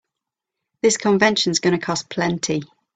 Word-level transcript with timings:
This 0.81 0.97
convention's 0.97 1.59
gonna 1.59 1.77
cost 1.77 2.09
plenty. 2.09 2.63